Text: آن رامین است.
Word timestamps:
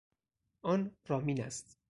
آن 0.61 0.91
رامین 1.07 1.41
است. 1.43 1.77